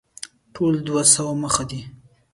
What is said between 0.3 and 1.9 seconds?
ټول دوه سوه مخه دی.